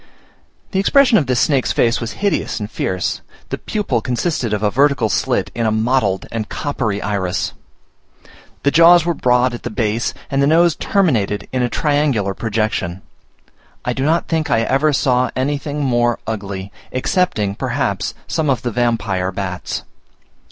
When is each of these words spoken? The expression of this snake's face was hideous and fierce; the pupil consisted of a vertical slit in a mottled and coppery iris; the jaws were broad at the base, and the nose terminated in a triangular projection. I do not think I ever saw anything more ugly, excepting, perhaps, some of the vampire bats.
The 0.71 0.79
expression 0.79 1.19
of 1.19 1.27
this 1.27 1.39
snake's 1.39 1.71
face 1.71 2.01
was 2.01 2.13
hideous 2.23 2.59
and 2.59 2.71
fierce; 2.71 3.21
the 3.49 3.59
pupil 3.59 4.01
consisted 4.01 4.51
of 4.51 4.63
a 4.63 4.71
vertical 4.71 5.09
slit 5.09 5.51
in 5.53 5.67
a 5.67 5.71
mottled 5.71 6.25
and 6.31 6.49
coppery 6.49 6.99
iris; 7.03 7.53
the 8.63 8.71
jaws 8.71 9.05
were 9.05 9.13
broad 9.13 9.53
at 9.53 9.61
the 9.61 9.69
base, 9.69 10.15
and 10.31 10.41
the 10.41 10.47
nose 10.47 10.75
terminated 10.75 11.47
in 11.53 11.61
a 11.61 11.69
triangular 11.69 12.33
projection. 12.33 13.03
I 13.85 13.93
do 13.93 14.03
not 14.03 14.27
think 14.27 14.49
I 14.49 14.61
ever 14.61 14.91
saw 14.91 15.29
anything 15.35 15.83
more 15.83 16.17
ugly, 16.25 16.71
excepting, 16.91 17.53
perhaps, 17.53 18.15
some 18.25 18.49
of 18.49 18.63
the 18.63 18.71
vampire 18.71 19.31
bats. 19.31 19.83